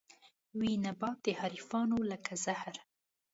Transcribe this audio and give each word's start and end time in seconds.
وي 0.57 0.71
نبات 0.85 1.17
د 1.25 1.27
حريفانو 1.39 1.97
لکه 2.11 2.33
زهر 2.45 2.75